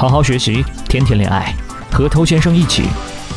[0.00, 1.54] 好好学习，天天恋爱，
[1.92, 2.84] 和偷先生一起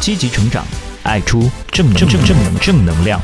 [0.00, 0.64] 积极成长，
[1.02, 3.20] 爱出正正正能正能量。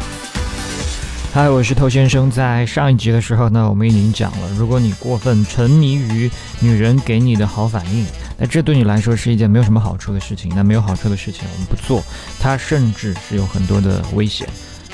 [1.33, 2.28] 嗨，我是偷先生。
[2.28, 6.28] 在上一集的时候呢，我们已经讲了，如果你过分沉迷于
[6.58, 8.04] 女人给你的好反应，
[8.36, 10.50] 那这对你来说是一件没有什么好处的事情。
[10.57, 12.02] 那没有好处的事情，我们不做，
[12.41, 14.48] 它甚至是有很多的危险。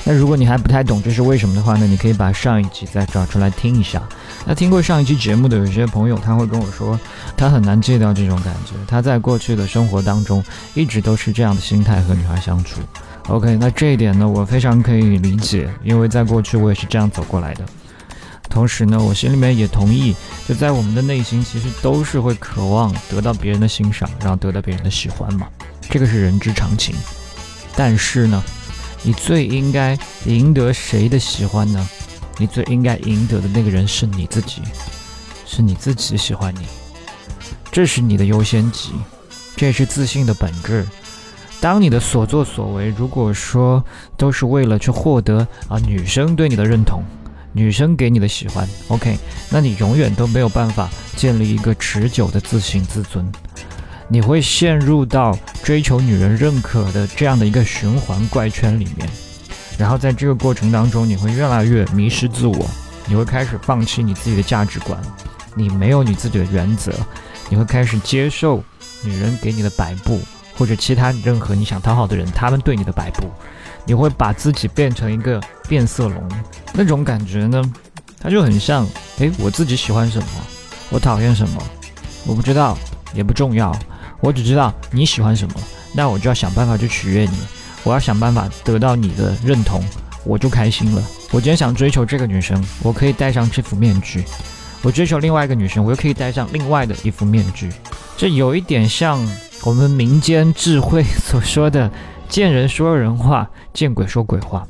[0.07, 4.01] 那如果你还不太懂这是为什么的话呢，你可以把上一集再找出来听一下。
[4.45, 6.99] 那听过上一期节目的有些朋友，他会跟我说，
[7.35, 8.73] 他很难戒掉这种感觉。
[8.87, 10.43] 他在过去的生活当中，
[10.75, 12.81] 一直都是这样的心态和女孩相处。
[13.29, 17.65] OK，那这一点呢，我非常可以理解，因为在过去我也是这样走过来的。
[18.47, 20.15] 同时呢，我心里面也同意，
[20.47, 25.47] 就在我们的内心，其实都是会渴望得到别人的欣赏，然后得到别人的喜欢嘛，
[25.89, 26.93] 这个是人之常情。
[27.75, 28.41] 但是呢，
[29.05, 29.95] 你最应该
[30.25, 31.87] 赢得谁的喜欢呢？
[32.39, 34.63] 你最应该赢得的那个人是你自己，
[35.45, 36.65] 是你自己喜欢你，
[37.71, 38.93] 这是你的优先级，
[39.55, 40.83] 这也是自信的本质。
[41.61, 43.85] 当你的所作所为，如果说
[44.17, 47.03] 都是为了去获得啊女生对你的认同，
[47.53, 49.17] 女生给你的喜欢，OK，
[49.51, 53.23] 那你永远都没有办法建立一个持久的自信自尊，
[54.07, 59.09] 你会陷入到追求女人认可的这样的一个循环怪圈里面。
[59.77, 62.65] 然后在这个过程当中，你会越来越迷失自我，
[63.07, 64.97] 你会开始放弃你自己的价值观，
[65.53, 66.93] 你没有你自己的原则，
[67.49, 68.63] 你会开始接受
[69.03, 70.21] 女人给你的摆布，
[70.57, 73.29] 或者其他任何你想讨好的人他们对你的摆布，
[73.85, 76.23] 你会把自己变成一个变色龙，
[76.73, 77.61] 那种感觉呢，
[78.21, 80.27] 它就很像，诶，我自己喜欢什么，
[80.89, 81.61] 我讨厌什么，
[82.25, 82.77] 我不知道，
[83.13, 83.77] 也不重要，
[84.25, 85.53] 我只知道你喜欢什么，
[85.93, 87.37] 那我就要想办法去取悦你。
[87.83, 89.83] 我要想办法得到你的认同，
[90.23, 91.03] 我就开心了。
[91.29, 94.21] 我今天想追求这个女生，我可以戴上这副面具；
[94.81, 97.69] 我追求另外一个女生，我又可以戴上另外的一副面具。
[98.17, 99.23] 这有一点像
[99.61, 101.91] 我们民间智慧所说的
[102.27, 104.65] “见人说人话，见鬼说鬼话”。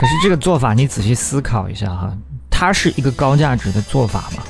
[0.00, 2.12] 可是这个做法，你仔细思考一下哈，
[2.50, 4.42] 它是一个高价值的做法吗？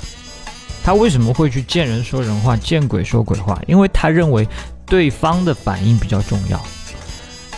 [0.86, 3.60] 他为什么会去见人说人话，见鬼说鬼话？
[3.66, 4.46] 因为他认为
[4.86, 6.64] 对方的反应比较重要。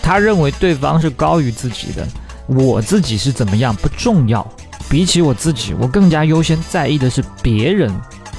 [0.01, 2.09] 他认为对方是高于自己的，
[2.47, 4.51] 我自己是怎么样不重要，
[4.89, 7.95] 比起我自己，我更加优先在意的是别人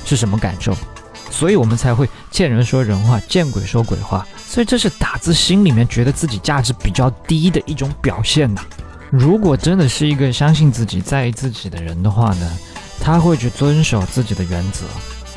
[0.05, 0.75] 是什么感受，
[1.29, 8.63] 所以我们才会见人说人话，见鬼说鬼话，所以这是打自心里面觉得自己价值比较低的一种表现呐。
[9.11, 12.51] 如果真的是一个相信自己、在意自己的人的话呢，
[13.11, 14.85] 他会去遵守自己的原则，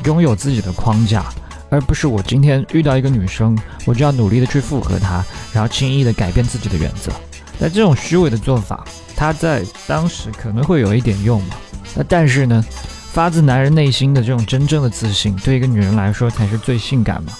[0.05, 1.25] 拥有自己的框架。
[1.71, 7.11] 而不是我今天遇到一个女生，我就要努力的去附和她，然后轻易的改变自己的原则。
[7.57, 8.85] 那这种虚伪的做法，
[9.15, 11.55] 它在当时可能会有一点用嘛？
[11.95, 12.63] 那但是呢，
[13.11, 17.33] 发自男人内心的这种真正的自信，对一个女人来说才是最性感嘛。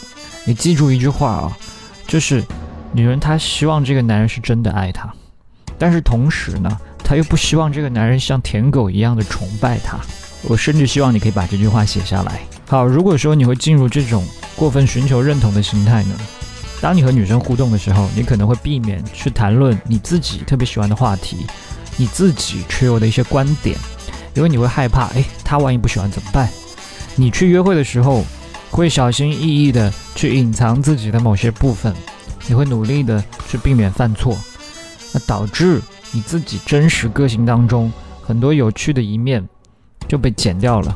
[0.45, 1.57] 你记住一句话啊，
[2.07, 2.43] 就是
[2.91, 5.13] 女人她希望这个男人是真的爱她，
[5.77, 9.99] 但是同时呢，她又不希望这个男人像舔狗一样的崇拜她。
[10.43, 12.41] 我甚至希望你可以把这句话写下来。
[12.67, 16.15] 好，如果说你会进入这种过分寻求认同的心态呢？
[16.81, 21.45] 当你和女生互动的时候，你可能会避免去谈论你自己特别喜欢的话题，
[21.95, 23.77] 你自己持有的一些观点，
[24.33, 26.49] 因为你会害怕，哎，她万一不喜欢怎么办？
[27.15, 28.25] 你去约会的时候，
[28.69, 31.93] 会小心翼翼的去隐藏自己的某些部分，
[32.47, 34.37] 你会努力的去避免犯错，
[35.13, 37.89] 那导致你自己真实个性当中
[38.21, 39.47] 很多有趣的一面。
[40.13, 40.95] 就被剪掉了，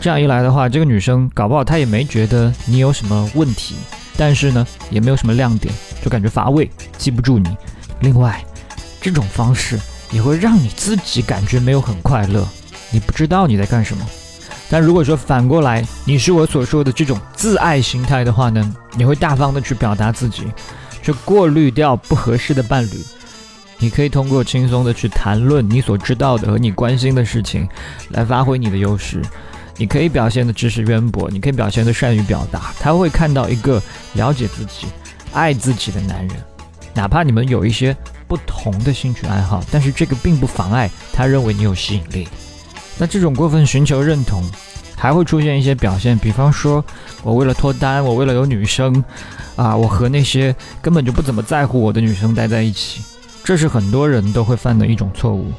[0.00, 3.74] 这样一来的话，这个女生搞不好她也没觉得你有什么问题，
[4.16, 7.48] 但是呢，也没有什么亮点，就感觉乏味，记不住你。
[8.02, 8.40] 另外，
[9.00, 9.76] 这种方式
[10.12, 12.46] 也会让你自己感觉没有很快乐，
[12.92, 14.06] 你不知道你在干什么。
[14.70, 20.44] 但如果说反过来，你是我所说的这种自爱心态的话呢，你会大方的去表达自己，
[21.02, 23.04] 去过滤掉不合适的伴侣。
[23.80, 27.68] 你可以通过轻松的去谈论你所知道的和你关心的事情，
[28.10, 29.20] 来发挥你的优势。
[29.76, 32.74] 你可以表现的知识渊博，你可以表现的善于表达。
[32.78, 33.82] 他会看到一个
[34.12, 34.86] 了解自己、
[35.32, 36.36] 爱自己的男人。
[36.92, 37.96] 哪怕你们有一些
[38.28, 42.28] 不同的兴趣爱好，但是这个并不妨碍他认为你有吸引力。
[42.98, 44.44] 那这种过分寻求认同，
[44.94, 46.84] 还会出现一些表现，比方说
[47.22, 49.02] 我为了脱单，我为了有女生，
[49.56, 53.00] 啊，我和那些根本就不怎么在乎我的女生待在一起。
[53.42, 55.50] 这是很多人都会犯的一种错误。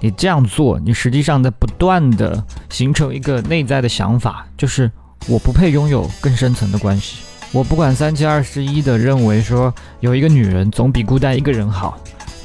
[0.00, 4.90] 你这样做，你实际上在不断的形成一个内在的想法，就是
[5.26, 7.18] 我不配拥有更深层的关系。
[7.52, 11.96] 我不管三七二十一的认为说有一个女人总比孤单一个人好，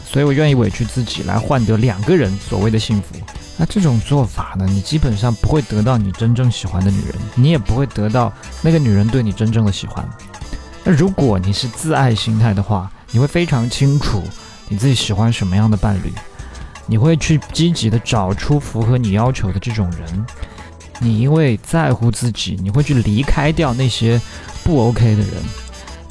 [0.05, 3.15] 所以我愿意委屈自己来换得两个人所谓的幸福。
[3.57, 8.31] 那这种做法呢，你基本上不会得到你真正喜欢的女人，你也不会得到
[8.61, 10.07] 那个女人对你真正的喜欢。
[10.85, 14.23] 那如果你是自爱心态的话，你会非常清楚
[14.69, 16.13] 你自己喜欢什么样的伴侣，
[16.85, 20.25] 你会去积极的找出符合你要求的这种人。
[20.99, 24.21] 你因为在乎自己，你会去离开掉那些
[24.63, 25.31] 不 OK 的人，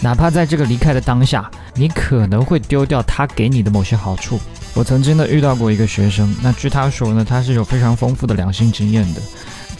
[0.00, 4.40] 哪怕在这个离开的当下，你可能会丢掉他给你的某些好处。
[4.75, 9.20] 我曾经呢遇到过一个学生，那据他说呢，他是有非常丰富的两性经验的，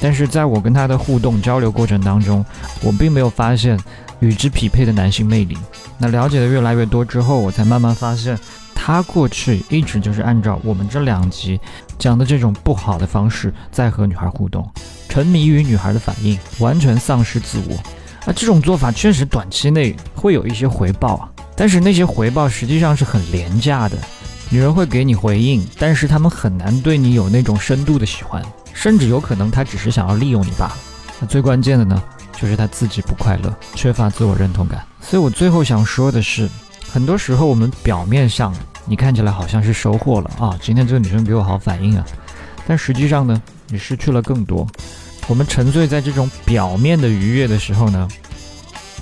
[0.01, 2.45] 但是在我跟他的互动交流过程当中，
[2.83, 3.79] 我并没有发现
[4.21, 5.57] 与之匹配的男性魅力。
[5.97, 8.39] 那了解的越来越多之后，我才慢慢发现，
[8.89, 11.61] 他过去一直就是按照我们这两集
[11.99, 14.67] 讲的这种不好的方式在和女孩互动。
[15.11, 17.77] 沉迷于女孩的反应，完全丧失自我。
[18.27, 23.99] 那这种做法确实短期内会有一些回报啊，但是那些回报实际上是很廉价的。
[24.49, 28.43] 女人会给你回应，但是他们很难对你有那种深度的喜欢，
[28.73, 30.79] 甚至有可能他只是想要利用你罢了。
[31.21, 32.03] 那最关键的呢，
[32.41, 34.83] 就是他自己不快乐，缺乏自我认同感。
[35.03, 36.49] 所以我最后想说的是，
[36.91, 38.51] 很多时候我们表面上
[38.89, 42.05] 你看起来好像是收获了啊，今天这个女生给我好反应啊，
[42.67, 43.41] 但实际上呢？
[43.71, 44.67] 你失去了更多。
[45.27, 48.09] 我们沉醉在这种表面的愉悦的时候呢，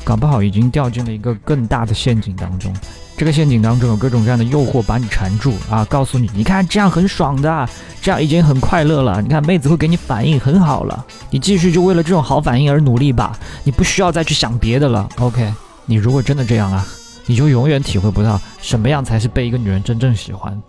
[0.03, 2.75] 搞不好已经掉进了一个更大的陷阱当中。
[3.17, 7.69] 这个陷阱当中有各种各样的诱惑把你缠住啊，告诉你，你看这样很爽的，
[8.03, 9.23] 这样已经很快乐了。
[9.23, 15.09] 你看妹子会给你反应很好了，你继续就为了这种好反应而努力吧，你不需要再去想别的了。
[15.19, 15.49] OK，
[15.85, 16.85] 你如果真的这样啊，
[17.27, 20.61] 你就永远体会不到什么样才是被一个女人真正喜欢。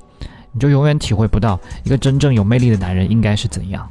[0.52, 3.88] 你就永远体会不到一个真正有魅力的男人应该是怎样。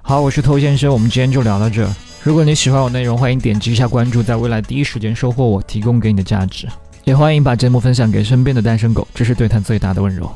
[0.00, 1.86] 好，我是偷先生，我们今天就聊到这。
[2.22, 6.66] 如果你喜欢我内容，欢迎点击一下关注，在未来第一时间收获我提供给你的价值。
[7.04, 10.30] 也欢迎把节目分享给身边的单身狗，这是对他最大的温柔。